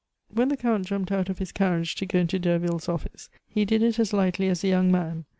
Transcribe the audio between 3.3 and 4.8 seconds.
he did it as lightly as a